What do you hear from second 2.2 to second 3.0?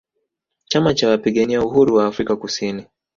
Kusini